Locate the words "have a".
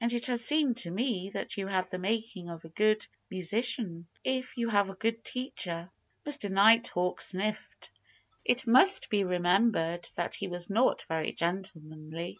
4.70-4.94